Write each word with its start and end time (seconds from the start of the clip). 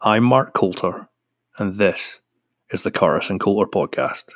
I'm 0.00 0.22
Mark 0.22 0.54
Coulter, 0.54 1.08
and 1.58 1.74
this 1.74 2.20
is 2.70 2.84
the 2.84 2.90
Curtis 2.92 3.30
and 3.30 3.40
Coulter 3.40 3.68
podcast. 3.68 4.26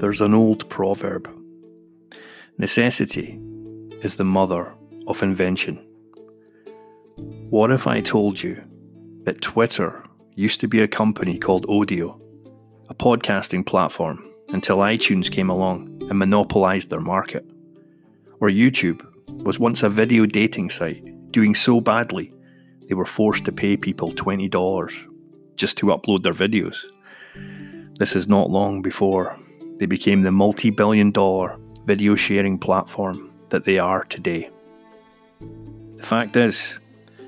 There's 0.00 0.20
an 0.20 0.34
old 0.34 0.68
proverb 0.68 1.30
necessity 2.58 3.40
is 4.02 4.16
the 4.18 4.24
mother 4.24 4.74
of 5.06 5.22
invention. 5.22 5.76
What 7.48 7.70
if 7.70 7.86
I 7.86 8.02
told 8.02 8.42
you 8.42 8.62
that 9.22 9.40
Twitter 9.40 10.04
used 10.34 10.60
to 10.60 10.68
be 10.68 10.82
a 10.82 10.88
company 10.88 11.38
called 11.38 11.66
Odeo, 11.68 12.20
a 12.90 12.94
podcasting 12.94 13.64
platform, 13.64 14.30
until 14.48 14.76
iTunes 14.76 15.30
came 15.30 15.48
along 15.48 16.02
and 16.10 16.18
monopolized 16.18 16.90
their 16.90 17.00
market? 17.00 17.50
Or 18.40 18.48
YouTube 18.48 19.06
was 19.44 19.58
once 19.58 19.82
a 19.82 19.88
video 19.90 20.26
dating 20.26 20.70
site, 20.70 21.04
doing 21.30 21.54
so 21.54 21.80
badly 21.80 22.32
they 22.88 22.94
were 22.94 23.06
forced 23.06 23.44
to 23.44 23.52
pay 23.52 23.76
people 23.76 24.10
$20 24.10 25.06
just 25.54 25.76
to 25.78 25.86
upload 25.86 26.24
their 26.24 26.34
videos. 26.34 26.84
This 27.98 28.16
is 28.16 28.26
not 28.26 28.50
long 28.50 28.82
before 28.82 29.38
they 29.78 29.86
became 29.86 30.22
the 30.22 30.32
multi 30.32 30.70
billion 30.70 31.12
dollar 31.12 31.58
video 31.84 32.16
sharing 32.16 32.58
platform 32.58 33.30
that 33.50 33.64
they 33.64 33.78
are 33.78 34.04
today. 34.04 34.50
The 35.98 36.02
fact 36.02 36.34
is, 36.34 36.78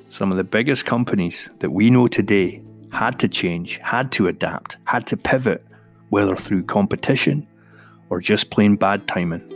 some 0.08 0.30
of 0.30 0.36
the 0.36 0.44
biggest 0.44 0.84
companies 0.84 1.48
that 1.60 1.70
we 1.70 1.90
know 1.90 2.08
today 2.08 2.62
had 2.90 3.18
to 3.20 3.28
change, 3.28 3.78
had 3.78 4.10
to 4.12 4.26
adapt, 4.26 4.78
had 4.84 5.06
to 5.06 5.16
pivot, 5.16 5.64
whether 6.08 6.36
through 6.36 6.64
competition 6.64 7.46
or 8.10 8.20
just 8.20 8.50
plain 8.50 8.76
bad 8.76 9.06
timing. 9.06 9.51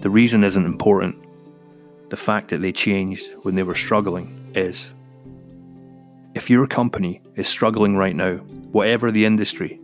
The 0.00 0.10
reason 0.10 0.44
isn't 0.44 0.64
important. 0.64 1.16
The 2.10 2.16
fact 2.16 2.48
that 2.50 2.62
they 2.62 2.70
changed 2.70 3.30
when 3.42 3.56
they 3.56 3.64
were 3.64 3.74
struggling 3.74 4.52
is. 4.54 4.90
If 6.34 6.48
your 6.48 6.68
company 6.68 7.20
is 7.34 7.48
struggling 7.48 7.96
right 7.96 8.14
now, 8.14 8.36
whatever 8.70 9.10
the 9.10 9.24
industry, 9.24 9.80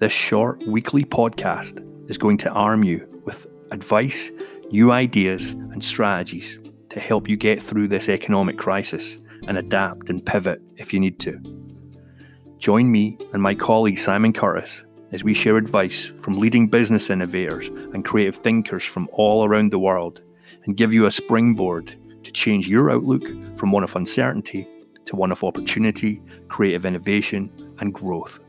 this 0.00 0.12
short 0.12 0.66
weekly 0.66 1.04
podcast 1.04 1.80
is 2.10 2.18
going 2.18 2.38
to 2.38 2.50
arm 2.50 2.82
you 2.82 3.06
with 3.24 3.46
advice, 3.70 4.32
new 4.72 4.90
ideas, 4.90 5.52
and 5.52 5.84
strategies 5.84 6.58
to 6.90 6.98
help 6.98 7.28
you 7.28 7.36
get 7.36 7.62
through 7.62 7.88
this 7.88 8.08
economic 8.08 8.58
crisis 8.58 9.18
and 9.46 9.56
adapt 9.56 10.10
and 10.10 10.26
pivot 10.26 10.60
if 10.76 10.92
you 10.92 10.98
need 10.98 11.20
to. 11.20 11.40
Join 12.58 12.90
me 12.90 13.18
and 13.32 13.40
my 13.40 13.54
colleague 13.54 13.98
Simon 13.98 14.32
Curtis 14.32 14.82
as 15.12 15.22
we 15.22 15.34
share 15.34 15.56
advice 15.56 16.10
from 16.18 16.38
leading 16.38 16.66
business 16.66 17.10
innovators 17.10 17.68
and 17.92 18.04
creative 18.04 18.36
thinkers 18.36 18.82
from 18.82 19.08
all 19.12 19.44
around 19.44 19.70
the 19.70 19.78
world 19.78 20.22
and 20.64 20.76
give 20.76 20.92
you 20.92 21.06
a 21.06 21.10
springboard 21.10 21.94
to 22.22 22.32
change 22.32 22.68
your 22.68 22.90
outlook 22.90 23.22
from 23.56 23.70
one 23.70 23.84
of 23.84 23.94
uncertainty 23.96 24.66
to 25.06 25.16
one 25.16 25.30
of 25.30 25.44
opportunity, 25.44 26.22
creative 26.48 26.86
innovation, 26.86 27.50
and 27.80 27.92
growth. 27.92 28.40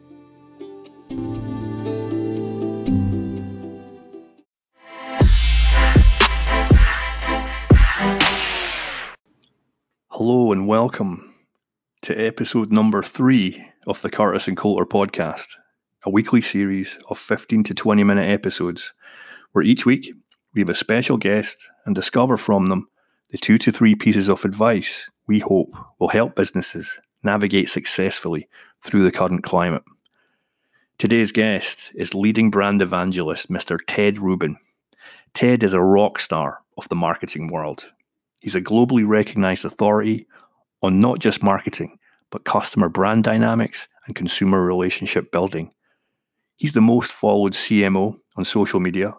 Hello 10.09 10.53
and 10.53 10.66
welcome 10.66 11.36
to 12.02 12.16
episode 12.16 12.72
number 12.72 13.03
three 13.03 13.66
of 13.86 14.02
the 14.02 14.09
Curtis 14.09 14.48
and 14.48 14.56
Coulter 14.56 14.86
podcast 14.86 15.48
a 16.06 16.09
weekly 16.11 16.42
series 16.42 17.00
of 17.09 17.17
15 17.17 17.64
to 17.64 17.73
20 17.73 18.03
minute 18.03 18.30
episodes 18.30 18.94
where 19.53 19.64
each 19.64 19.88
week 19.88 20.14
we 20.53 20.61
have 20.61 20.70
a 20.70 20.75
special 20.75 21.17
guest 21.17 21.58
and 21.86 21.95
discover 21.95 22.38
from 22.38 22.67
them 22.67 22.88
the 23.31 23.39
two 23.39 23.58
to 23.58 23.72
three 23.72 23.95
pieces 23.95 24.30
of 24.30 24.45
advice 24.45 25.09
we 25.26 25.39
hope 25.39 25.73
will 25.98 26.09
help 26.09 26.36
businesses 26.36 27.00
navigate 27.23 27.72
successfully 27.72 28.48
through 28.83 29.04
the 29.04 29.11
current 29.11 29.43
climate. 29.43 29.82
Today's 30.99 31.32
guest 31.32 31.92
is 31.95 32.14
leading 32.14 32.52
brand 32.52 32.83
evangelist 32.83 33.52
Mr. 33.52 33.80
Ted 33.87 34.20
Rubin. 34.20 34.58
Ted 35.33 35.64
is 35.64 35.73
a 35.73 35.82
rock 35.82 36.20
star 36.20 36.60
of 36.77 36.87
the 36.89 36.95
marketing 36.95 37.48
world. 37.48 37.89
He's 38.42 38.55
a 38.55 38.61
globally 38.61 39.05
recognized 39.08 39.66
authority 39.66 40.27
on 40.83 40.99
not 40.99 41.17
just 41.17 41.42
marketing, 41.42 41.98
but 42.30 42.45
customer 42.45 42.89
brand 42.89 43.23
dynamics 43.23 43.87
and 44.05 44.16
consumer 44.16 44.64
relationship 44.64 45.32
building. 45.32 45.72
He's 46.55 46.73
the 46.73 46.82
most 46.82 47.11
followed 47.11 47.54
CMO 47.54 48.17
on 48.36 48.45
social 48.45 48.80
media, 48.80 49.14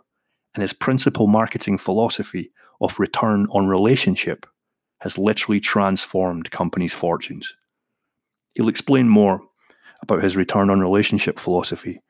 and 0.54 0.62
his 0.62 0.72
principal 0.72 1.26
marketing 1.26 1.78
philosophy 1.78 2.50
of 2.80 2.98
return 2.98 3.46
on 3.50 3.66
relationship 3.66 4.46
has 5.00 5.18
literally 5.18 5.60
transformed 5.60 6.50
companies' 6.50 6.94
fortunes. 6.94 7.54
He'll 8.54 8.68
explain 8.68 9.08
more 9.08 9.42
about 10.00 10.22
his 10.22 10.36
return 10.36 10.70
on 10.70 10.80
relationship 10.80 11.38
philosophy 11.38 12.00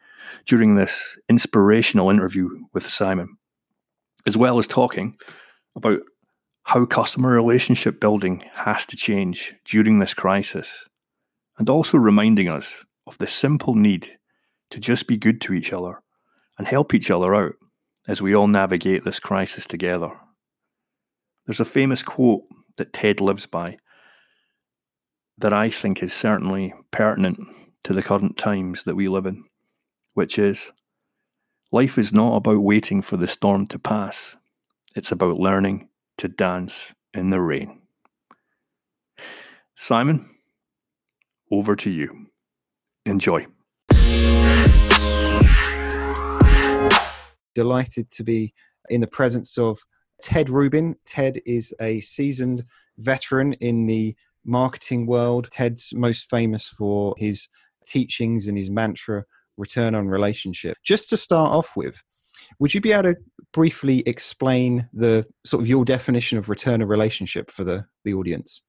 during 0.44 0.75
this 0.75 1.19
inspirational 1.28 2.10
interview 2.10 2.48
with 2.72 2.88
Simon, 2.88 3.37
as 4.26 4.37
well 4.37 4.58
as 4.58 4.66
talking 4.66 5.16
about 5.75 6.00
how 6.64 6.84
customer 6.84 7.31
relationship 7.31 8.00
building 8.00 8.44
has 8.54 8.87
to 8.87 8.97
change 8.97 9.54
during 9.64 9.98
this 9.98 10.14
crisis, 10.14 10.69
and 11.58 11.69
also 11.70 11.98
reminding 11.98 12.48
us 12.48 12.84
of 13.06 13.19
the 13.19 13.26
simple 13.26 13.75
need 13.75 14.16
to 14.71 14.81
just 14.81 15.06
be 15.06 15.16
good 15.16 15.41
to 15.43 15.53
each 15.53 15.72
other 15.72 16.03
and 16.59 16.66
help 16.66 16.94
each 16.94 17.10
other 17.10 17.34
out 17.34 17.54
as 18.09 18.22
we 18.22 18.34
all 18.34 18.47
navigate 18.47 19.04
this 19.04 19.21
crisis 19.21 19.66
together. 19.66 20.10
There's 21.44 21.60
a 21.60 21.65
famous 21.65 22.03
quote 22.03 22.43
that 22.76 22.93
Ted 22.93 23.21
lives 23.21 23.47
by 23.47 23.78
that 25.38 25.53
I 25.53 25.71
think 25.71 26.03
is 26.03 26.12
certainly 26.12 26.75
pertinent 26.91 27.38
to 27.84 27.93
the 27.93 28.03
current 28.03 28.38
times 28.38 28.84
that 28.84 28.97
we 28.97 29.09
live 29.09 29.26
in, 29.26 29.44
which 30.15 30.38
is 30.38 30.71
life 31.71 31.99
is 31.99 32.12
not 32.12 32.37
about 32.37 32.60
waiting 32.60 33.03
for 33.03 33.16
the 33.16 33.28
storm 33.28 33.66
to 33.69 33.78
pass, 33.78 34.37
it's 34.94 35.12
about 35.12 35.38
learning 35.38 35.88
to 36.19 36.28
dance 36.28 36.93
in 37.12 37.31
the 37.31 37.41
rain. 37.41 37.82
Simon, 39.76 40.31
over 41.50 41.76
to 41.76 41.91
you. 41.91 42.26
Enjoy. 43.05 43.47
Delighted 47.55 48.11
to 48.11 48.22
be 48.22 48.53
in 48.91 49.00
the 49.00 49.06
presence 49.06 49.56
of 49.56 49.78
Ted 50.21 50.50
Rubin. 50.50 50.97
Ted 51.05 51.41
is 51.47 51.75
a 51.81 52.00
seasoned 52.00 52.65
veteran 52.99 53.55
in 53.55 53.87
the 53.87 54.15
marketing 54.44 55.06
world. 55.06 55.49
Ted's 55.50 55.93
most 55.94 56.28
famous 56.31 56.69
for 56.69 57.15
his 57.19 57.49
teachings 57.87 58.47
and 58.47 58.59
his 58.59 58.71
mantra, 58.71 59.25
return 59.56 59.94
on 59.94 60.09
relationship. 60.09 60.77
Just 60.84 61.09
to 61.11 61.17
start 61.17 61.50
off 61.50 61.77
with, 61.77 62.03
would 62.59 62.75
you 62.75 62.81
be 62.81 62.93
able 62.93 63.15
to 63.15 63.17
briefly 63.53 64.03
explain 64.06 64.88
the 64.93 65.27
sort 65.44 65.62
of 65.62 65.69
your 65.69 65.84
definition 65.84 66.38
of 66.38 66.49
return 66.49 66.83
on 66.83 66.88
relationship 66.88 67.50
for 67.50 67.65
the, 67.65 67.87
the 68.05 68.15
audience? 68.15 68.62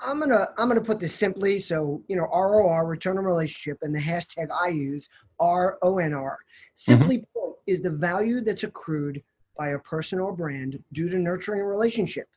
I'm 0.00 0.18
gonna 0.18 0.48
I'm 0.58 0.68
gonna 0.68 0.80
put 0.80 1.00
this 1.00 1.14
simply. 1.14 1.60
So 1.60 2.02
you 2.08 2.16
know, 2.16 2.24
ROR, 2.24 2.86
return 2.86 3.18
on 3.18 3.24
relationship, 3.24 3.78
and 3.82 3.94
the 3.94 4.00
hashtag 4.00 4.48
I 4.50 4.68
use 4.68 5.08
RONR. 5.40 5.80
Mm-hmm. 5.82 6.34
Simply 6.74 7.18
mm-hmm. 7.18 7.40
put, 7.40 7.56
is 7.66 7.80
the 7.80 7.90
value 7.90 8.40
that's 8.40 8.64
accrued 8.64 9.22
by 9.56 9.70
a 9.70 9.78
person 9.78 10.18
or 10.18 10.34
brand 10.34 10.82
due 10.92 11.08
to 11.08 11.18
nurturing 11.18 11.60
a 11.60 11.66
relationship. 11.66 12.28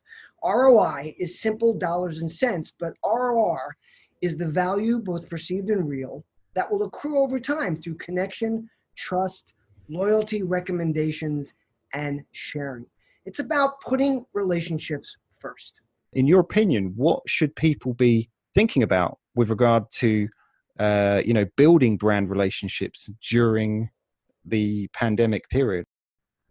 ROI 0.43 1.15
is 1.17 1.39
simple 1.39 1.73
dollars 1.73 2.21
and 2.21 2.31
cents, 2.31 2.71
but 2.79 2.93
ROR 3.03 3.75
is 4.21 4.37
the 4.37 4.47
value, 4.47 4.99
both 4.99 5.29
perceived 5.29 5.69
and 5.69 5.87
real, 5.87 6.23
that 6.53 6.71
will 6.71 6.83
accrue 6.83 7.19
over 7.19 7.39
time 7.39 7.75
through 7.75 7.95
connection, 7.95 8.69
trust, 8.95 9.53
loyalty, 9.89 10.43
recommendations, 10.43 11.55
and 11.93 12.23
sharing. 12.31 12.85
It's 13.25 13.39
about 13.39 13.81
putting 13.81 14.25
relationships 14.33 15.17
first 15.39 15.73
in 16.17 16.25
your 16.25 16.39
opinion, 16.39 16.93
what 16.95 17.21
should 17.27 17.55
people 17.55 17.93
be 17.93 18.27
thinking 18.55 18.81
about 18.81 19.19
with 19.35 19.51
regard 19.51 19.83
to, 19.91 20.27
uh, 20.79 21.21
you 21.23 21.31
know, 21.31 21.45
building 21.55 21.95
brand 21.95 22.31
relationships 22.31 23.07
during 23.29 23.91
the 24.43 24.87
pandemic 24.93 25.47
period? 25.49 25.85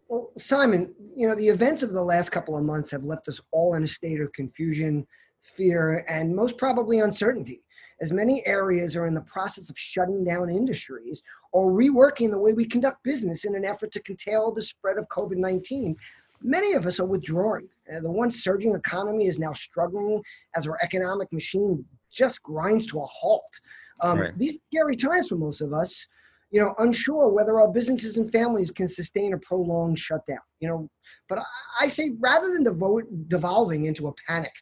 Well, 0.08 0.30
Simon, 0.36 0.94
you 1.00 1.28
know, 1.28 1.34
the 1.34 1.48
events 1.48 1.82
of 1.82 1.90
the 1.90 2.02
last 2.02 2.28
couple 2.28 2.56
of 2.56 2.62
months 2.62 2.92
have 2.92 3.02
left 3.02 3.26
us 3.26 3.40
all 3.50 3.74
in 3.74 3.82
a 3.82 3.88
state 3.88 4.20
of 4.20 4.32
confusion, 4.32 5.04
fear, 5.42 6.04
and 6.08 6.34
most 6.34 6.58
probably 6.58 7.00
uncertainty. 7.00 7.60
As 8.00 8.12
many 8.12 8.46
areas 8.46 8.94
are 8.94 9.08
in 9.08 9.14
the 9.14 9.22
process 9.22 9.68
of 9.68 9.76
shutting 9.76 10.22
down 10.22 10.48
industries 10.48 11.24
or 11.50 11.72
reworking 11.72 12.30
the 12.30 12.38
way 12.38 12.52
we 12.52 12.66
conduct 12.66 13.02
business 13.02 13.44
in 13.44 13.56
an 13.56 13.64
effort 13.64 13.90
to 13.92 14.02
curtail 14.02 14.52
the 14.52 14.62
spread 14.62 14.96
of 14.96 15.08
COVID 15.08 15.38
19, 15.38 15.96
many 16.40 16.74
of 16.74 16.86
us 16.86 17.00
are 17.00 17.06
withdrawing. 17.06 17.68
Uh, 17.94 18.00
the 18.00 18.10
once 18.10 18.42
surging 18.42 18.74
economy 18.74 19.26
is 19.26 19.38
now 19.38 19.52
struggling 19.52 20.22
as 20.56 20.66
our 20.66 20.78
economic 20.82 21.32
machine 21.32 21.84
just 22.12 22.42
grinds 22.42 22.86
to 22.86 23.00
a 23.00 23.06
halt. 23.06 23.60
Um, 24.02 24.20
right. 24.20 24.38
These 24.38 24.58
scary 24.66 24.96
times 24.96 25.28
for 25.28 25.36
most 25.36 25.60
of 25.60 25.72
us, 25.72 26.06
you 26.50 26.60
know, 26.60 26.74
unsure 26.78 27.28
whether 27.28 27.60
our 27.60 27.68
businesses 27.68 28.16
and 28.16 28.30
families 28.30 28.70
can 28.70 28.88
sustain 28.88 29.34
a 29.34 29.38
prolonged 29.38 29.98
shutdown. 29.98 30.38
You 30.60 30.68
know, 30.68 30.90
but 31.28 31.38
I, 31.38 31.44
I 31.82 31.88
say 31.88 32.12
rather 32.18 32.52
than 32.52 32.64
devote, 32.64 33.04
devolving 33.28 33.84
into 33.84 34.08
a 34.08 34.12
panic 34.26 34.52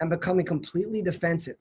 and 0.00 0.10
becoming 0.10 0.46
completely 0.46 1.02
defensive, 1.02 1.56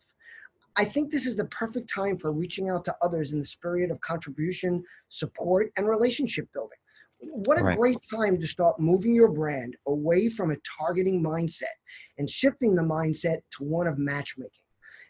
I 0.76 0.86
think 0.86 1.12
this 1.12 1.28
is 1.28 1.36
the 1.36 1.46
perfect 1.46 1.90
time 1.90 2.18
for 2.18 2.31
reaching 2.31 2.69
out 2.69 2.84
to 2.86 2.96
others 3.02 3.34
in 3.34 3.40
the 3.40 3.46
spirit 3.46 3.92
of 3.92 4.02
contribution, 4.02 4.84
support, 5.10 5.72
and 5.78 5.88
relationship 5.88 6.48
building. 6.54 6.80
What 7.25 7.60
a 7.60 7.64
Right. 7.64 7.78
great 7.78 7.98
time 8.10 8.40
to 8.40 8.48
start 8.48 8.80
moving 8.80 9.14
your 9.16 9.31
brand 9.31 9.75
away 9.88 10.30
from 10.30 10.52
a 10.52 10.58
targeting 10.80 11.22
mindset 11.22 11.78
and 12.18 12.30
shifting 12.30 12.75
the 12.75 12.81
mindset 12.81 13.42
to 13.58 13.64
one 13.64 13.88
of 13.88 13.98
matchmaking. 13.98 14.62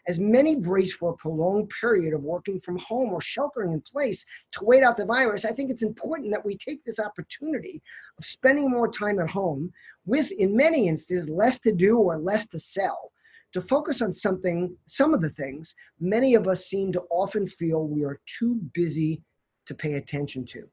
As 0.06 0.18
many 0.18 0.56
brace 0.56 0.94
for 0.94 1.10
a 1.10 1.16
prolonged 1.16 1.70
period 1.80 2.14
of 2.14 2.22
working 2.22 2.60
from 2.60 2.78
home 2.78 3.12
or 3.12 3.20
sheltering 3.20 3.72
in 3.72 3.80
place 3.80 4.24
to 4.52 4.64
wait 4.64 4.82
out 4.82 4.96
the 4.96 5.06
virus, 5.06 5.44
I 5.44 5.52
think 5.52 5.70
it's 5.70 5.82
important 5.82 6.30
that 6.30 6.44
we 6.44 6.56
take 6.56 6.84
this 6.84 7.00
opportunity 7.00 7.82
of 8.18 8.24
spending 8.24 8.70
more 8.70 8.90
time 8.90 9.18
at 9.18 9.30
home 9.30 9.72
with, 10.04 10.30
in 10.32 10.54
many 10.54 10.88
instances, 10.88 11.28
less 11.28 11.58
to 11.60 11.72
do 11.72 11.98
or 11.98 12.18
less 12.18 12.46
to 12.48 12.60
sell 12.60 13.12
to 13.54 13.60
focus 13.60 14.02
on 14.02 14.12
something, 14.12 14.76
some 14.84 15.14
of 15.14 15.22
the 15.22 15.30
things 15.30 15.74
many 16.00 16.34
of 16.34 16.48
us 16.48 16.66
seem 16.66 16.92
to 16.92 17.02
often 17.08 17.46
feel 17.46 17.86
we 17.86 18.04
are 18.04 18.20
too 18.26 18.56
busy 18.74 19.22
to 19.64 19.74
pay 19.74 19.94
attention 19.94 20.44
to. 20.44 20.68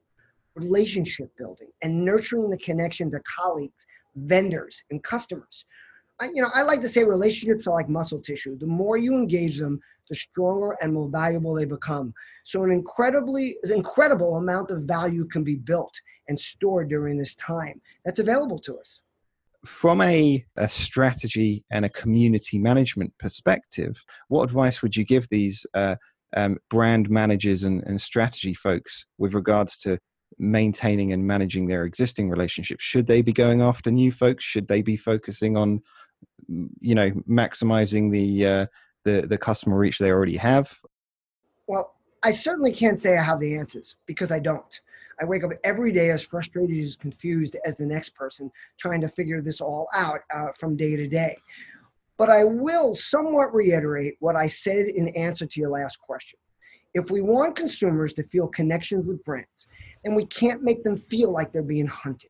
Relationship 0.55 1.29
building 1.37 1.69
and 1.81 2.03
nurturing 2.03 2.49
the 2.49 2.57
connection 2.57 3.09
to 3.11 3.19
colleagues, 3.21 3.85
vendors, 4.15 4.83
and 4.91 5.03
customers. 5.03 5.65
I, 6.19 6.25
you 6.33 6.41
know, 6.41 6.49
I 6.53 6.61
like 6.63 6.81
to 6.81 6.89
say 6.89 7.03
relationships 7.03 7.67
are 7.67 7.73
like 7.73 7.89
muscle 7.89 8.19
tissue. 8.19 8.57
The 8.57 8.67
more 8.67 8.97
you 8.97 9.13
engage 9.13 9.57
them, 9.57 9.79
the 10.09 10.15
stronger 10.15 10.77
and 10.81 10.93
more 10.93 11.09
valuable 11.09 11.53
they 11.53 11.65
become. 11.65 12.13
So 12.43 12.63
an 12.63 12.71
incredibly 12.71 13.55
incredible 13.63 14.35
amount 14.35 14.69
of 14.69 14.83
value 14.83 15.25
can 15.25 15.43
be 15.43 15.55
built 15.55 15.93
and 16.27 16.37
stored 16.37 16.89
during 16.89 17.17
this 17.17 17.33
time. 17.35 17.81
That's 18.05 18.19
available 18.19 18.59
to 18.59 18.77
us. 18.77 18.99
From 19.65 20.01
a, 20.01 20.45
a 20.57 20.67
strategy 20.67 21.63
and 21.71 21.85
a 21.85 21.89
community 21.89 22.57
management 22.57 23.13
perspective, 23.19 24.03
what 24.27 24.43
advice 24.43 24.81
would 24.81 24.95
you 24.95 25.05
give 25.05 25.27
these 25.29 25.65
uh, 25.73 25.95
um, 26.35 26.57
brand 26.69 27.09
managers 27.09 27.63
and, 27.63 27.83
and 27.83 28.01
strategy 28.01 28.53
folks 28.53 29.05
with 29.17 29.33
regards 29.33 29.77
to 29.77 29.99
maintaining 30.41 31.13
and 31.13 31.25
managing 31.25 31.67
their 31.67 31.85
existing 31.85 32.29
relationships? 32.29 32.83
Should 32.83 33.07
they 33.07 33.21
be 33.21 33.31
going 33.31 33.61
after 33.61 33.91
new 33.91 34.11
folks? 34.11 34.43
Should 34.43 34.67
they 34.67 34.81
be 34.81 34.97
focusing 34.97 35.55
on, 35.55 35.81
you 36.79 36.95
know, 36.95 37.11
maximizing 37.29 38.11
the 38.11 38.45
uh, 38.45 38.65
the 39.05 39.27
the 39.27 39.37
customer 39.37 39.77
reach 39.77 39.99
they 39.99 40.11
already 40.11 40.37
have? 40.37 40.77
Well, 41.67 41.95
I 42.23 42.31
certainly 42.31 42.73
can't 42.73 42.99
say 42.99 43.17
I 43.17 43.23
have 43.23 43.39
the 43.39 43.55
answers 43.55 43.95
because 44.05 44.31
I 44.31 44.39
don't. 44.39 44.81
I 45.21 45.25
wake 45.25 45.43
up 45.43 45.51
every 45.63 45.91
day 45.91 46.09
as 46.09 46.25
frustrated 46.25 46.83
as 46.83 46.95
confused 46.95 47.55
as 47.63 47.75
the 47.75 47.85
next 47.85 48.09
person 48.15 48.51
trying 48.79 49.01
to 49.01 49.09
figure 49.09 49.41
this 49.41 49.61
all 49.61 49.87
out 49.93 50.21
uh, 50.33 50.47
from 50.57 50.75
day 50.75 50.95
to 50.95 51.07
day. 51.07 51.37
But 52.17 52.29
I 52.29 52.43
will 52.43 52.95
somewhat 52.95 53.53
reiterate 53.53 54.15
what 54.19 54.35
I 54.35 54.47
said 54.47 54.87
in 54.87 55.09
answer 55.09 55.45
to 55.45 55.59
your 55.59 55.69
last 55.69 55.99
question. 55.99 56.39
If 56.93 57.09
we 57.09 57.21
want 57.21 57.55
consumers 57.55 58.13
to 58.13 58.23
feel 58.23 58.47
connections 58.47 59.05
with 59.05 59.23
brands, 59.23 59.67
then 60.03 60.15
we 60.15 60.25
can't 60.25 60.63
make 60.63 60.83
them 60.83 60.97
feel 60.97 61.31
like 61.31 61.51
they're 61.51 61.63
being 61.63 61.87
hunted. 61.87 62.29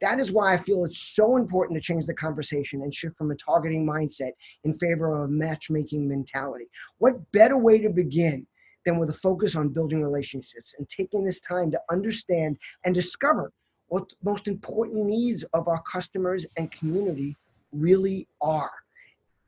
That 0.00 0.18
is 0.18 0.32
why 0.32 0.52
I 0.52 0.56
feel 0.56 0.84
it's 0.84 1.14
so 1.14 1.36
important 1.36 1.76
to 1.76 1.80
change 1.80 2.04
the 2.06 2.14
conversation 2.14 2.82
and 2.82 2.94
shift 2.94 3.16
from 3.16 3.30
a 3.30 3.36
targeting 3.36 3.86
mindset 3.86 4.32
in 4.64 4.78
favor 4.78 5.10
of 5.10 5.28
a 5.28 5.32
matchmaking 5.32 6.08
mentality. 6.08 6.66
What 6.98 7.30
better 7.32 7.56
way 7.56 7.78
to 7.78 7.90
begin 7.90 8.46
than 8.84 8.98
with 8.98 9.10
a 9.10 9.14
focus 9.14 9.56
on 9.56 9.68
building 9.70 10.02
relationships 10.02 10.74
and 10.78 10.88
taking 10.88 11.24
this 11.24 11.40
time 11.40 11.70
to 11.70 11.80
understand 11.90 12.58
and 12.84 12.94
discover 12.94 13.52
what 13.88 14.08
the 14.08 14.16
most 14.22 14.48
important 14.48 15.06
needs 15.06 15.42
of 15.54 15.68
our 15.68 15.82
customers 15.82 16.46
and 16.56 16.70
community 16.70 17.36
really 17.72 18.26
are. 18.40 18.72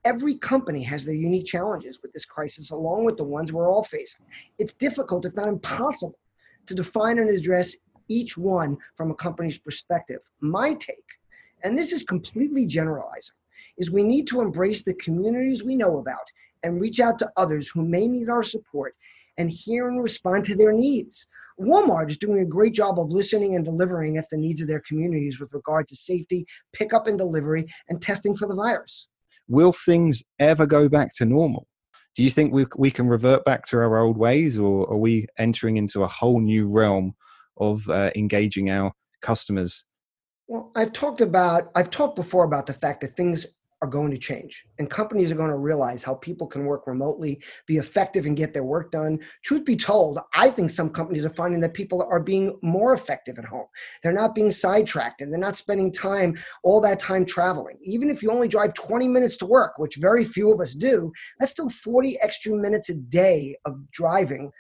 Every 0.05 0.37
company 0.37 0.83
has 0.85 1.05
their 1.05 1.15
unique 1.15 1.47
challenges 1.47 1.99
with 2.01 2.13
this 2.13 2.25
crisis, 2.25 2.71
along 2.71 3.05
with 3.05 3.17
the 3.17 3.25
ones 3.25 3.53
we're 3.53 3.71
all 3.71 3.83
facing. 3.83 4.25
It's 4.59 4.73
difficult, 4.73 5.25
if 5.25 5.35
not 5.35 5.49
impossible, 5.49 6.19
to 6.67 6.75
define 6.75 7.19
and 7.19 7.31
address 7.31 7.77
each 8.09 8.37
one 8.37 8.77
from 8.97 9.11
a 9.11 9.15
company's 9.15 9.59
perspective. 9.59 10.21
My 10.41 10.75
take, 10.75 11.05
and 11.65 11.77
this 11.77 11.93
is 11.93 12.03
completely 12.05 12.67
generalizing, 12.67 13.35
is 13.79 13.91
we 13.91 14.05
need 14.05 14.27
to 14.29 14.41
embrace 14.41 14.83
the 14.83 14.95
communities 14.95 15.65
we 15.65 15.77
know 15.77 15.99
about 15.99 16.27
and 16.63 16.81
reach 16.81 17.01
out 17.01 17.19
to 17.19 17.31
others 17.37 17.69
who 17.69 17.83
may 17.83 18.09
need 18.09 18.29
our 18.29 18.43
support 18.43 18.95
and 19.39 19.51
hear 19.51 19.89
and 19.89 20.03
respond 20.03 20.45
to 20.47 20.57
their 20.57 20.73
needs. 20.73 21.27
Walmart 21.61 22.11
is 22.11 22.19
doing 22.19 22.41
a 22.41 22.45
great 22.45 22.75
job 22.75 22.99
of 22.99 23.11
listening 23.11 23.55
and 23.55 23.65
delivering 23.65 24.13
against 24.13 24.31
the 24.31 24.37
needs 24.37 24.61
of 24.61 24.69
their 24.69 24.83
communities 24.87 25.41
with 25.41 25.53
regard 25.53 25.89
to 25.89 25.97
safety, 25.97 26.47
pickup 26.73 27.07
and 27.07 27.19
delivery, 27.19 27.67
and 27.89 28.01
testing 28.01 28.37
for 28.37 28.47
the 28.47 28.55
virus. 28.55 29.09
Will 29.49 29.73
things 29.73 30.23
ever 30.39 30.67
go 30.67 30.89
back 30.89 31.15
to 31.17 31.25
normal? 31.25 31.67
Do 32.17 32.23
you 32.25 32.31
think 32.31 32.53
we 32.53 32.67
we 32.77 32.91
can 32.91 33.09
revert 33.09 33.45
back 33.45 33.67
to 33.67 33.77
our 33.77 33.99
old 33.99 34.17
ways, 34.17 34.59
or 34.59 34.91
are 34.91 34.97
we 34.97 35.27
entering 35.39 35.77
into 35.77 36.03
a 36.03 36.09
whole 36.09 36.41
new 36.41 36.67
realm 36.67 37.15
of 37.59 37.89
uh, 37.91 38.11
engaging 38.17 38.71
our 38.71 38.93
customers? 39.21 39.85
Well, 40.49 40.71
I've 40.75 40.93
talked 40.93 41.21
about, 41.21 41.71
I've 41.75 41.91
talked 41.91 42.17
before 42.17 42.45
about 42.45 42.67
the 42.67 42.73
fact 42.73 43.01
that 43.01 43.17
things 43.17 43.47
are 43.83 43.89
going 43.89 44.11
to 44.11 44.19
change 44.19 44.67
and 44.79 44.89
companies 44.89 45.31
are 45.31 45.37
going 45.37 45.51
to 45.51 45.57
realize 45.57 46.03
how 46.03 46.15
people 46.15 46.47
can 46.47 46.65
work 46.65 46.87
remotely, 46.87 47.43
be 47.67 47.77
effective 47.77 48.27
and 48.27 48.37
get 48.37 48.55
their 48.55 48.65
work 48.65 48.91
done. 48.91 49.19
Truth 49.43 49.65
be 49.65 49.77
told, 49.77 50.19
I 50.35 50.51
think 50.51 50.71
some 50.71 50.89
companies 50.89 51.25
are 51.25 51.31
finding 51.31 51.61
that 51.61 51.75
people 51.75 52.07
are 52.11 52.21
being 52.21 52.59
more 52.63 52.95
effective 52.95 53.39
at 53.39 53.45
home. 53.45 53.67
They're 54.03 54.13
not 54.13 54.35
being 54.35 54.51
sidetracked 54.51 55.21
and 55.21 55.31
they're 55.31 55.39
not 55.39 55.57
spending 55.57 55.93
time, 55.93 56.37
all 56.63 56.81
that 56.81 56.99
time 56.99 57.25
traveling. 57.25 57.79
Even 57.83 58.11
if 58.11 58.23
you 58.23 58.31
only 58.31 58.49
drive 58.49 58.73
20 58.75 59.09
minutes 59.09 59.37
to 59.39 59.47
work, 59.47 59.79
which 59.79 59.97
very 59.97 60.25
few 60.25 60.53
of 60.53 60.61
us 60.61 60.75
do, 60.75 61.13
that's 61.39 61.53
still 61.53 61.71
40 61.71 62.19
extra 62.21 62.53
minutes 62.55 62.89
a 62.89 62.95
day 62.95 63.57
of 63.67 63.79
driving 63.91 64.51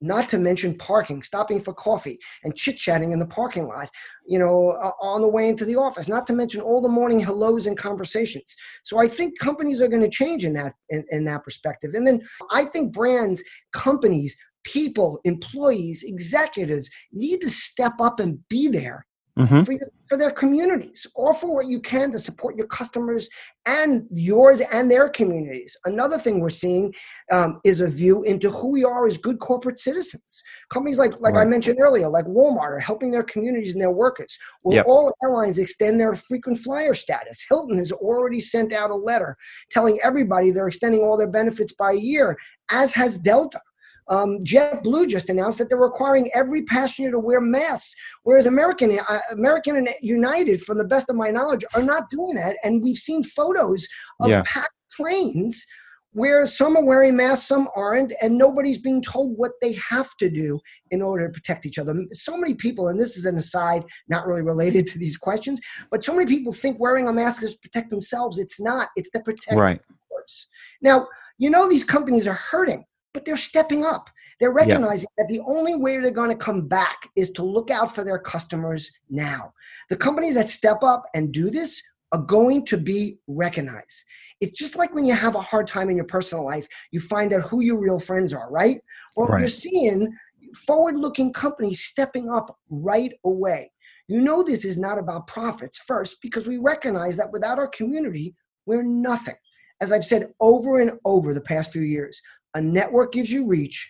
not 0.00 0.28
to 0.28 0.38
mention 0.38 0.76
parking, 0.76 1.22
stopping 1.22 1.60
for 1.60 1.74
coffee 1.74 2.18
and 2.44 2.54
chit 2.54 2.76
chatting 2.76 3.12
in 3.12 3.18
the 3.18 3.26
parking 3.26 3.66
lot, 3.66 3.90
you 4.26 4.38
know, 4.38 4.70
uh, 4.70 4.92
on 5.00 5.20
the 5.20 5.28
way 5.28 5.48
into 5.48 5.64
the 5.64 5.76
office, 5.76 6.08
not 6.08 6.26
to 6.26 6.32
mention 6.32 6.60
all 6.60 6.80
the 6.80 6.88
morning 6.88 7.18
hellos 7.18 7.66
and 7.66 7.76
conversations. 7.76 8.54
So 8.84 8.98
I 8.98 9.08
think 9.08 9.38
companies 9.38 9.80
are 9.80 9.88
going 9.88 10.02
to 10.02 10.10
change 10.10 10.44
in 10.44 10.52
that, 10.54 10.74
in, 10.90 11.04
in 11.10 11.24
that 11.24 11.44
perspective. 11.44 11.92
And 11.94 12.06
then 12.06 12.22
I 12.50 12.64
think 12.64 12.92
brands, 12.92 13.42
companies, 13.72 14.36
people, 14.64 15.20
employees, 15.24 16.02
executives 16.04 16.88
need 17.12 17.40
to 17.40 17.50
step 17.50 17.94
up 18.00 18.20
and 18.20 18.38
be 18.48 18.68
there 18.68 19.04
Mm-hmm. 19.38 19.62
for, 19.62 19.72
your, 19.72 19.88
for 20.08 20.16
their 20.16 20.30
communities. 20.30 21.06
Offer 21.14 21.48
what 21.48 21.66
you 21.66 21.80
can 21.80 22.10
to 22.12 22.18
support 22.18 22.56
your 22.56 22.66
customers 22.66 23.28
and 23.66 24.06
yours 24.10 24.60
and 24.72 24.90
their 24.90 25.08
communities. 25.08 25.76
Another 25.84 26.18
thing 26.18 26.40
we're 26.40 26.48
seeing 26.50 26.94
um, 27.30 27.60
is 27.64 27.80
a 27.80 27.86
view 27.88 28.22
into 28.22 28.50
who 28.50 28.68
we 28.68 28.84
are 28.84 29.06
as 29.06 29.18
good 29.18 29.38
corporate 29.38 29.78
citizens. 29.78 30.42
Companies 30.72 30.98
like, 30.98 31.20
like 31.20 31.34
I 31.34 31.44
mentioned 31.44 31.78
earlier, 31.80 32.08
like 32.08 32.24
Walmart, 32.24 32.76
are 32.76 32.78
helping 32.78 33.10
their 33.10 33.22
communities 33.22 33.72
and 33.72 33.80
their 33.80 33.90
workers. 33.92 34.38
Will 34.62 34.74
Yep. 34.74 34.86
all 34.86 35.14
airlines 35.22 35.58
extend 35.58 36.00
their 36.00 36.14
frequent 36.14 36.58
flyer 36.58 36.94
status? 36.94 37.44
Hilton 37.48 37.78
has 37.78 37.92
already 37.92 38.40
sent 38.40 38.72
out 38.72 38.90
a 38.90 38.94
letter 38.94 39.36
telling 39.70 39.98
everybody 40.02 40.50
they're 40.50 40.68
extending 40.68 41.02
all 41.02 41.16
their 41.16 41.26
benefits 41.30 41.72
by 41.72 41.92
a 41.92 41.96
year, 41.96 42.36
as 42.70 42.94
has 42.94 43.18
Delta. 43.18 43.60
Um, 44.08 44.38
JetBlue 44.44 45.08
just 45.08 45.28
announced 45.30 45.58
that 45.58 45.68
they're 45.68 45.78
requiring 45.78 46.30
every 46.34 46.62
passenger 46.62 47.10
to 47.10 47.18
wear 47.18 47.40
masks, 47.40 47.94
whereas 48.22 48.46
American 48.46 48.98
uh, 48.98 49.18
American 49.32 49.76
and 49.76 49.88
United, 50.00 50.62
from 50.62 50.78
the 50.78 50.84
best 50.84 51.10
of 51.10 51.16
my 51.16 51.30
knowledge, 51.30 51.64
are 51.74 51.82
not 51.82 52.10
doing 52.10 52.34
that. 52.36 52.56
And 52.64 52.82
we've 52.82 52.96
seen 52.96 53.22
photos 53.22 53.86
of 54.20 54.30
Yeah. 54.30 54.42
packed 54.46 54.72
planes 54.96 55.64
where 56.12 56.46
some 56.46 56.74
are 56.76 56.84
wearing 56.84 57.14
masks, 57.14 57.46
some 57.46 57.68
aren't, 57.76 58.12
and 58.22 58.36
nobody's 58.36 58.78
being 58.78 59.02
told 59.02 59.36
what 59.36 59.52
they 59.60 59.72
have 59.90 60.08
to 60.18 60.30
do 60.30 60.58
in 60.90 61.02
order 61.02 61.26
to 61.26 61.32
protect 61.32 61.66
each 61.66 61.78
other. 61.78 61.94
So 62.12 62.36
many 62.36 62.54
people, 62.54 62.88
and 62.88 62.98
this 62.98 63.16
is 63.18 63.26
an 63.26 63.36
aside, 63.36 63.84
not 64.08 64.26
really 64.26 64.42
related 64.42 64.86
to 64.88 64.98
these 64.98 65.18
questions, 65.18 65.60
but 65.90 66.04
so 66.04 66.14
many 66.14 66.26
people 66.26 66.52
think 66.52 66.80
wearing 66.80 67.08
a 67.08 67.12
mask 67.12 67.42
is 67.42 67.52
to 67.52 67.58
protect 67.60 67.90
themselves. 67.90 68.38
It's 68.38 68.58
not. 68.58 68.88
It's 68.96 69.10
to 69.10 69.20
protect 69.20 69.58
Right. 69.58 69.80
others. 70.12 70.48
Now, 70.80 71.06
you 71.36 71.50
know 71.50 71.68
these 71.68 71.84
companies 71.84 72.26
are 72.26 72.34
hurting, 72.50 72.84
but 73.12 73.24
they're 73.24 73.36
stepping 73.36 73.84
up. 73.84 74.10
They're 74.40 74.52
recognizing 74.52 75.08
that 75.18 75.28
the 75.28 75.40
only 75.40 75.74
way 75.74 75.98
they're 75.98 76.10
going 76.10 76.30
to 76.30 76.36
come 76.36 76.68
back 76.68 77.08
is 77.16 77.30
to 77.32 77.42
look 77.42 77.70
out 77.70 77.94
for 77.94 78.04
their 78.04 78.18
customers 78.18 78.90
now. 79.10 79.52
The 79.90 79.96
companies 79.96 80.34
that 80.34 80.48
step 80.48 80.82
up 80.82 81.04
and 81.14 81.32
do 81.32 81.50
this 81.50 81.82
are 82.12 82.22
going 82.22 82.64
to 82.66 82.76
be 82.76 83.18
recognized. 83.26 84.04
It's 84.40 84.58
just 84.58 84.76
like 84.76 84.94
when 84.94 85.04
you 85.04 85.14
have 85.14 85.34
a 85.34 85.40
hard 85.42 85.66
time 85.66 85.90
in 85.90 85.96
your 85.96 86.06
personal 86.06 86.44
life, 86.44 86.66
you 86.90 87.00
find 87.00 87.32
out 87.32 87.48
who 87.48 87.60
your 87.60 87.76
real 87.78 87.98
friends 87.98 88.32
are, 88.32 88.50
right? 88.50 88.80
Well, 89.16 89.28
Right. 89.28 89.40
you're 89.40 89.48
seeing 89.48 90.16
forward 90.54 90.96
looking 90.96 91.32
companies 91.32 91.84
stepping 91.84 92.30
up 92.30 92.56
right 92.70 93.12
away. 93.24 93.72
You 94.06 94.20
know, 94.22 94.42
this 94.42 94.64
is 94.64 94.78
not 94.78 94.98
about 94.98 95.26
profits 95.26 95.78
first 95.78 96.16
because 96.22 96.46
we 96.46 96.56
recognize 96.56 97.16
that 97.16 97.30
without 97.30 97.58
our 97.58 97.68
community, 97.68 98.34
we're 98.64 98.82
nothing. 98.82 99.36
As 99.80 99.92
I've 99.92 100.04
said 100.04 100.32
over 100.40 100.80
and 100.80 100.92
over 101.04 101.34
the 101.34 101.40
past 101.42 101.72
few 101.72 101.82
years, 101.82 102.20
a 102.58 102.60
network 102.60 103.12
gives 103.12 103.30
you 103.30 103.46
reach, 103.46 103.88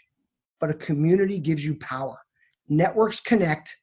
but 0.60 0.68
a 0.68 0.74
community 0.74 1.38
gives 1.38 1.64
you 1.64 1.74
power. 1.76 2.18
networks 2.68 3.18
connect, 3.18 3.74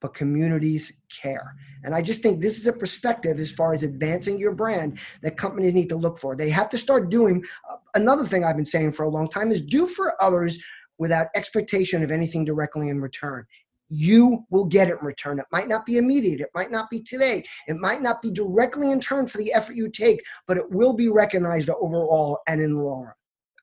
but 0.00 0.12
communities 0.12 0.92
care. 1.22 1.54
And 1.84 1.94
I 1.94 2.02
just 2.02 2.20
think 2.20 2.40
this 2.40 2.58
is 2.58 2.66
a 2.66 2.72
perspective 2.72 3.38
as 3.38 3.52
far 3.52 3.72
as 3.72 3.84
advancing 3.84 4.40
your 4.40 4.50
brand 4.52 4.98
that 5.22 5.36
companies 5.36 5.72
need 5.72 5.88
to 5.90 5.96
look 5.96 6.18
for. 6.18 6.34
They 6.34 6.50
have 6.50 6.68
to 6.70 6.78
start 6.78 7.10
doing 7.10 7.44
uh, 7.70 7.76
another 7.94 8.24
thing 8.24 8.44
I've 8.44 8.56
been 8.56 8.64
saying 8.64 8.90
for 8.90 9.04
a 9.04 9.08
long 9.08 9.28
time 9.28 9.52
is 9.52 9.62
do 9.62 9.86
for 9.86 10.20
others 10.20 10.58
without 10.98 11.28
expectation 11.36 12.02
of 12.02 12.10
anything 12.10 12.44
directly 12.44 12.88
in 12.88 13.00
return. 13.00 13.46
You 13.88 14.44
will 14.50 14.64
get 14.64 14.88
it 14.88 14.98
in 15.00 15.06
return. 15.06 15.38
It 15.38 15.46
might 15.52 15.68
not 15.68 15.86
be 15.86 15.98
immediate. 15.98 16.40
It 16.40 16.50
might 16.56 16.72
not 16.72 16.90
be 16.90 17.00
today. 17.00 17.44
It 17.68 17.76
might 17.76 18.02
not 18.02 18.20
be 18.20 18.32
directly 18.32 18.90
in 18.90 18.98
turn 18.98 19.28
for 19.28 19.38
the 19.38 19.52
effort 19.52 19.76
you 19.76 19.88
take, 19.88 20.20
but 20.48 20.56
it 20.56 20.68
will 20.72 20.92
be 20.92 21.08
recognized 21.08 21.70
overall 21.70 22.40
and 22.48 22.60
in 22.60 22.74
the 22.74 22.82
long 22.82 23.04
run 23.04 23.14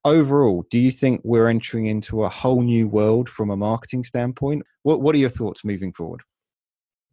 overall, 0.05 0.65
do 0.69 0.79
you 0.79 0.91
think 0.91 1.21
we're 1.23 1.47
entering 1.47 1.85
into 1.85 2.23
a 2.23 2.29
whole 2.29 2.61
new 2.61 2.87
world 2.87 3.29
from 3.29 3.49
a 3.49 3.57
marketing 3.57 4.03
standpoint? 4.03 4.63
What 4.83 5.01
What 5.01 5.15
are 5.15 5.19
your 5.19 5.29
thoughts 5.29 5.63
moving 5.63 5.93
forward? 5.93 6.21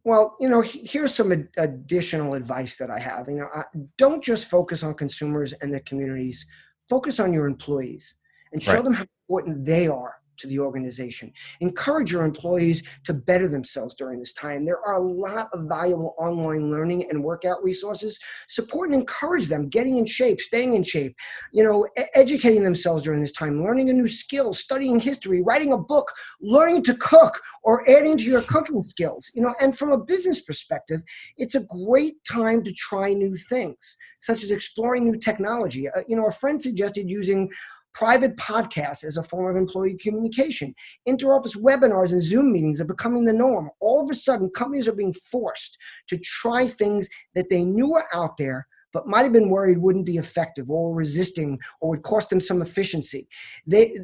Well, 0.03 0.35
you 0.39 0.47
know, 0.47 0.61
here's 0.61 1.13
some 1.13 1.31
ad- 1.31 1.49
additional 1.57 2.33
advice 2.33 2.77
that 2.77 2.89
I 2.89 2.99
have. 2.99 3.27
You 3.27 3.35
know, 3.37 3.49
I, 3.53 3.63
don't 3.97 4.23
just 4.23 4.49
focus 4.49 4.81
on 4.81 4.93
consumers 4.93 5.53
and 5.61 5.73
the 5.73 5.81
communities. 5.81 6.45
Focus 6.89 7.19
on 7.19 7.33
your 7.33 7.45
employees 7.45 8.15
and 8.53 8.63
show 8.63 8.75
right. 8.75 8.83
them 8.83 8.93
how 8.93 9.05
important 9.27 9.65
they 9.65 9.87
are 9.87 10.18
to 10.39 10.47
the 10.47 10.59
organization. 10.59 11.31
Encourage 11.61 12.11
your 12.11 12.23
employees 12.23 12.83
to 13.03 13.13
better 13.13 13.47
themselves 13.47 13.95
during 13.95 14.19
this 14.19 14.33
time. 14.33 14.65
There 14.65 14.85
are 14.85 14.95
a 14.95 15.01
lot 15.01 15.49
of 15.53 15.65
valuable 15.67 16.15
online 16.17 16.71
learning 16.71 17.09
and 17.09 17.23
workout 17.23 17.63
resources. 17.63 18.19
Support 18.47 18.89
and 18.89 18.99
encourage 18.99 19.47
them 19.47 19.69
getting 19.69 19.97
in 19.97 20.05
shape, 20.05 20.41
staying 20.41 20.73
in 20.73 20.83
shape, 20.83 21.15
you 21.53 21.63
know, 21.63 21.87
educating 22.15 22.63
themselves 22.63 23.03
during 23.03 23.21
this 23.21 23.31
time, 23.31 23.63
learning 23.63 23.89
a 23.89 23.93
new 23.93 24.07
skill, 24.07 24.53
studying 24.53 24.99
history, 24.99 25.41
writing 25.41 25.73
a 25.73 25.77
book, 25.77 26.11
learning 26.41 26.83
to 26.83 26.93
cook 26.95 27.39
or 27.63 27.87
adding 27.89 28.17
to 28.17 28.23
your 28.23 28.41
cooking 28.41 28.81
skills. 28.81 29.31
You 29.33 29.43
know, 29.43 29.55
and 29.61 29.77
from 29.77 29.91
a 29.91 29.97
business 29.97 30.41
perspective, 30.41 31.01
it's 31.37 31.55
a 31.55 31.61
great 31.61 32.23
time 32.25 32.63
to 32.63 32.73
try 32.73 33.13
new 33.13 33.35
things, 33.35 33.97
such 34.21 34.43
as 34.43 34.51
exploring 34.51 35.05
new 35.05 35.17
technology. 35.17 35.89
Uh, 35.89 36.01
you 36.07 36.15
know, 36.15 36.27
a 36.27 36.31
friend 36.31 36.61
suggested 36.61 37.09
using 37.09 37.49
Private 37.93 38.37
podcasts 38.37 39.03
as 39.03 39.17
a 39.17 39.23
form 39.23 39.55
of 39.55 39.61
employee 39.61 39.97
communication. 39.99 40.73
Interoffice 41.07 41.57
webinars 41.57 42.13
and 42.13 42.21
Zoom 42.21 42.51
meetings 42.51 42.79
are 42.79 42.85
becoming 42.85 43.25
the 43.25 43.33
norm. 43.33 43.69
All 43.79 44.03
of 44.03 44.09
a 44.09 44.15
sudden, 44.15 44.49
companies 44.49 44.87
are 44.87 44.93
being 44.93 45.13
forced 45.13 45.77
to 46.07 46.17
try 46.17 46.67
things 46.67 47.09
that 47.35 47.49
they 47.49 47.63
knew 47.63 47.91
were 47.91 48.05
out 48.13 48.37
there 48.37 48.67
but 48.93 49.07
might 49.07 49.23
have 49.23 49.33
been 49.33 49.49
worried 49.49 49.77
wouldn't 49.77 50.05
be 50.05 50.17
effective 50.17 50.69
or 50.69 50.95
resisting 50.95 51.59
or 51.81 51.91
would 51.91 52.03
cost 52.03 52.29
them 52.29 52.41
some 52.41 52.61
efficiency. 52.61 53.27
They, 53.67 53.99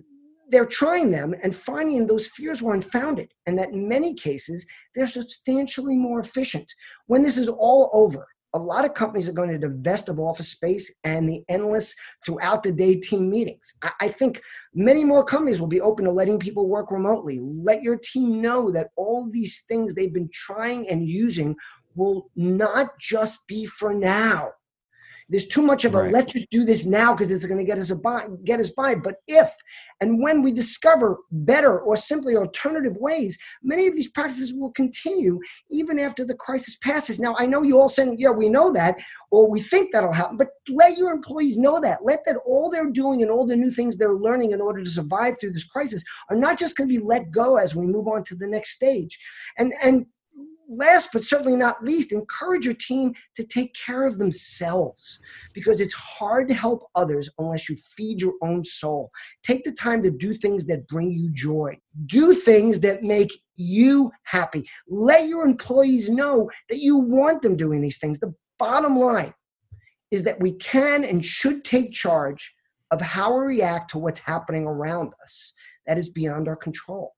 they're 0.50 0.66
trying 0.66 1.12
them 1.12 1.34
and 1.42 1.56
finding 1.56 2.06
those 2.06 2.28
fears 2.28 2.62
were 2.62 2.74
unfounded 2.74 3.34
and 3.48 3.58
that 3.58 3.70
in 3.70 3.88
many 3.88 4.14
cases 4.14 4.66
they're 4.94 5.08
substantially 5.08 5.98
more 5.98 6.20
efficient. 6.20 6.72
When 7.08 7.24
this 7.24 7.38
is 7.38 7.48
all 7.48 7.90
over, 7.94 8.28
a 8.56 8.58
lot 8.58 8.86
of 8.86 8.94
companies 8.94 9.28
are 9.28 9.34
going 9.34 9.52
to 9.52 9.58
divest 9.58 10.08
of 10.08 10.18
office 10.18 10.48
space 10.48 10.92
and 11.04 11.30
the 11.30 11.44
endless 11.50 11.94
throughout 12.26 12.64
the 12.64 12.72
day 12.72 12.96
team 12.96 13.30
meetings. 13.30 13.74
I, 14.00 14.08
think 14.08 14.42
many 14.74 15.04
more 15.04 15.26
companies 15.26 15.60
will 15.60 15.68
be 15.68 15.82
open 15.82 16.06
to 16.06 16.12
letting 16.12 16.40
people 16.40 16.70
work 16.70 16.90
remotely. 16.90 17.40
Let 17.42 17.84
your 17.84 17.98
team 17.98 18.42
know 18.42 18.72
that 18.72 18.92
all 18.96 19.30
these 19.30 19.66
things 19.68 19.94
they've 19.94 20.14
been 20.14 20.30
trying 20.32 20.90
and 20.90 21.08
using 21.08 21.58
will 21.96 22.30
not 22.38 22.98
just 22.98 23.46
be 23.46 23.66
for 23.66 23.94
now. 23.94 24.52
There's 25.28 25.48
too 25.48 25.62
much 25.62 25.86
of 25.86 25.96
a 25.96 26.04
right. 26.04 26.12
let's 26.12 26.34
just 26.34 26.50
do 26.52 26.64
this 26.64 26.86
now 26.86 27.14
because 27.14 27.32
it's 27.32 27.46
going 27.46 27.58
to 27.58 27.64
get 27.64 27.80
us 27.80 27.90
a 27.90 27.96
by, 27.96 28.28
get 28.44 28.60
us 28.60 28.70
by. 28.70 28.94
But 28.94 29.16
if 29.28 29.50
and 30.02 30.22
when 30.22 30.42
we 30.42 30.52
discover 30.52 31.18
better 31.32 31.80
or 31.80 31.98
simply 31.98 32.36
alternative 32.36 32.96
ways, 32.98 33.38
many 33.64 33.88
of 33.88 33.96
these 33.96 34.10
practices 34.10 34.54
will 34.54 34.72
continue 34.72 35.40
even 35.72 35.98
after 35.98 36.26
the 36.26 36.36
crisis 36.36 36.76
passes. 36.76 37.20
Now, 37.20 37.36
I 37.40 37.46
know 37.48 37.64
you 37.64 37.80
all 37.80 37.90
saying, 37.90 38.18
"Yeah, 38.20 38.32
we 38.32 38.50
know 38.50 38.72
that," 38.74 38.98
or 39.32 39.50
"We 39.50 39.62
think 39.62 39.92
that'll 39.92 40.14
happen," 40.14 40.38
but 40.38 40.50
let 40.70 40.98
your 40.98 41.12
employees 41.12 41.58
know 41.58 41.80
that. 41.80 42.06
Let 42.06 42.24
that 42.26 42.38
all 42.46 42.70
they're 42.70 42.92
doing 42.92 43.22
and 43.22 43.32
all 43.32 43.48
the 43.48 43.56
new 43.56 43.72
things 43.72 43.98
they're 43.98 44.14
learning 44.14 44.52
in 44.52 44.62
order 44.62 44.84
to 44.84 44.90
survive 44.90 45.40
through 45.40 45.54
this 45.54 45.64
crisis 45.64 46.04
are 46.30 46.36
not 46.36 46.60
just 46.60 46.76
going 46.76 46.88
to 46.90 47.00
be 47.00 47.04
let 47.04 47.32
go 47.32 47.58
as 47.58 47.76
we 47.76 47.88
move 47.88 48.08
on 48.08 48.24
to 48.26 48.36
the 48.36 48.48
next 48.48 48.72
stage. 48.72 49.18
And 49.58 49.74
and 49.84 50.06
last 50.70 51.10
but 51.14 51.24
certainly 51.24 51.56
not 51.56 51.84
least, 51.84 52.12
encourage 52.12 52.66
your 52.66 52.76
team 52.76 53.14
to 53.36 53.44
take 53.44 53.74
care 53.74 54.06
of 54.06 54.18
themselves 54.18 55.20
because 55.54 55.82
it's 55.82 55.94
hard 55.94 56.48
to 56.50 56.54
help 56.54 56.88
others 56.96 57.30
unless 57.38 57.70
you 57.70 57.76
feed 57.78 58.22
your 58.22 58.34
own 58.42 58.66
soul. 58.66 59.12
Take 59.44 59.64
the 59.64 59.72
time 59.72 60.04
to 60.04 60.12
do 60.12 60.36
things 60.36 60.66
that 60.66 60.88
bring 60.88 61.12
you 61.12 61.30
joy, 61.32 61.78
do 62.06 62.34
things 62.34 62.80
that 62.82 63.04
make 63.04 63.32
you 63.56 64.12
happy. 64.24 64.68
Let 64.88 65.28
your 65.28 65.46
employees 65.46 66.10
know 66.10 66.50
that 66.70 66.80
you 66.80 66.98
want 66.98 67.42
them 67.42 67.56
doing 67.56 67.82
these 67.82 67.98
things. 67.98 68.20
The 68.20 68.34
bottom 68.60 68.98
line 68.98 69.34
is 70.12 70.24
that 70.24 70.40
we 70.40 70.54
can 70.54 71.04
and 71.04 71.26
should 71.26 71.64
take 71.64 71.92
charge 71.92 72.54
of 72.92 73.02
how 73.02 73.34
we 73.38 73.46
react 73.46 73.92
to 73.92 73.98
what's 73.98 74.20
happening 74.20 74.66
around 74.66 75.14
us. 75.24 75.54
That 75.88 75.98
is 75.98 76.10
beyond 76.10 76.48
our 76.48 76.56
control. 76.56 77.14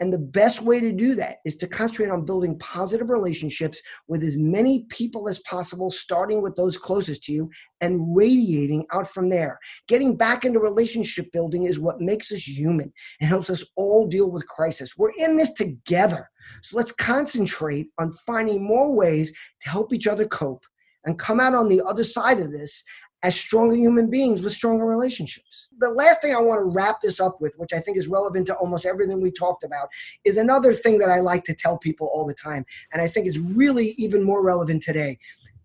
And 0.00 0.12
the 0.12 0.18
best 0.18 0.62
way 0.62 0.80
to 0.80 0.92
do 0.92 1.14
that 1.14 1.38
is 1.44 1.56
to 1.58 1.68
concentrate 1.68 2.10
on 2.10 2.24
building 2.24 2.58
positive 2.58 3.10
relationships 3.10 3.80
with 4.08 4.22
as 4.22 4.36
many 4.36 4.86
people 4.88 5.28
as 5.28 5.38
possible, 5.40 5.90
starting 5.90 6.42
with 6.42 6.56
those 6.56 6.76
closest 6.76 7.24
to 7.24 7.32
you 7.32 7.50
and 7.80 8.16
radiating 8.16 8.86
out 8.92 9.08
from 9.08 9.28
there. 9.28 9.58
Getting 9.88 10.16
back 10.16 10.44
into 10.44 10.58
relationship 10.58 11.30
building 11.32 11.64
is 11.64 11.78
what 11.78 12.00
makes 12.00 12.32
us 12.32 12.46
human 12.46 12.92
and 13.20 13.28
helps 13.28 13.50
us 13.50 13.64
all 13.76 14.06
deal 14.06 14.30
with 14.30 14.48
crisis. 14.48 14.96
We're 14.96 15.12
in 15.16 15.36
this 15.36 15.52
together. 15.52 16.28
So 16.62 16.76
let's 16.76 16.92
concentrate 16.92 17.88
on 17.98 18.12
finding 18.26 18.62
more 18.62 18.92
ways 18.92 19.32
to 19.62 19.70
help 19.70 19.92
each 19.92 20.06
other 20.06 20.26
cope 20.26 20.64
and 21.04 21.18
come 21.18 21.40
out 21.40 21.54
on 21.54 21.68
the 21.68 21.82
other 21.82 22.04
side 22.04 22.40
of 22.40 22.52
this 22.52 22.82
as 23.24 23.34
stronger 23.34 23.74
human 23.74 24.10
beings 24.10 24.42
with 24.42 24.52
stronger 24.52 24.84
relationships. 24.84 25.68
The 25.78 25.88
last 25.88 26.20
thing 26.20 26.34
I 26.34 26.40
want 26.40 26.60
to 26.60 26.64
wrap 26.64 27.00
this 27.00 27.20
up 27.20 27.40
with, 27.40 27.54
which 27.56 27.72
I 27.72 27.80
think 27.80 27.96
is 27.96 28.06
relevant 28.06 28.46
to 28.48 28.54
almost 28.54 28.84
everything 28.84 29.22
we 29.22 29.30
talked 29.30 29.64
about, 29.64 29.88
is 30.24 30.36
another 30.36 30.74
thing 30.74 30.98
that 30.98 31.08
I 31.08 31.20
like 31.20 31.42
to 31.44 31.54
tell 31.54 31.78
people 31.78 32.10
all 32.12 32.26
the 32.26 32.34
time. 32.34 32.66
And 32.92 33.00
I 33.00 33.08
think 33.08 33.26
is 33.26 33.38
really 33.38 33.94
even 33.96 34.22
more 34.22 34.42
relevant 34.42 34.82
today 34.82 35.18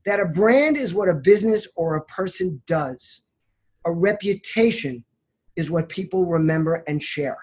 that 0.06 0.22
a 0.22 0.25
brand 0.25 0.78
is 0.78 0.94
what 0.94 1.10
a 1.10 1.13
business 1.13 1.68
or 1.75 1.98
a 1.98 2.06
person 2.06 2.62
does, 2.66 3.24
a 3.86 3.92
reputation 3.92 5.04
is 5.58 5.70
what 5.70 5.89
people 5.89 6.25
remember 6.25 6.86
and 6.88 7.04
share. 7.04 7.38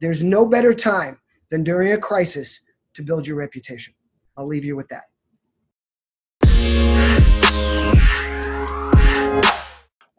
There's 0.00 0.22
no 0.22 0.46
better 0.46 0.72
time 0.72 1.18
than 1.50 1.64
during 1.64 1.92
a 1.92 1.98
crisis 1.98 2.60
to 2.94 3.02
build 3.02 3.26
your 3.26 3.36
reputation. 3.36 3.92
I'll 4.36 4.46
leave 4.46 4.64
you 4.64 4.76
with 4.76 4.88
that. 4.88 5.04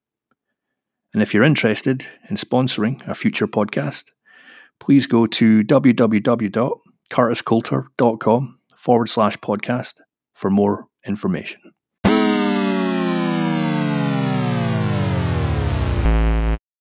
And 1.12 1.23
if 1.23 1.35
you're 1.35 1.45
interested 1.45 2.07
in 2.31 2.37
sponsoring 2.37 3.07
a 3.07 3.14
future 3.14 3.47
podcast, 3.47 4.04
please 4.81 5.07
go 5.07 5.26
to 5.26 5.62
www.curtiscoulter.com 5.62 8.59
forward 8.76 9.09
slash 9.09 9.37
podcast 9.38 9.95
for 10.35 10.50
more 10.50 10.87
information. 11.07 11.61